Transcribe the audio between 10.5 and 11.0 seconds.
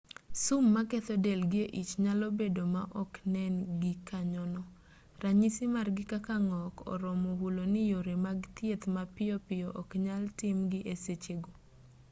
gi e